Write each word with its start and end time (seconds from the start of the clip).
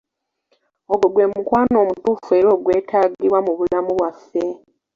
Ogwo 0.91 1.07
gwe 1.13 1.25
mukwano 1.31 1.75
omutuufu 1.83 2.29
era 2.39 2.47
ogwetaagibwa 2.55 3.39
mu 3.45 3.51
bulamu 3.57 3.91
bwaffe. 3.97 4.43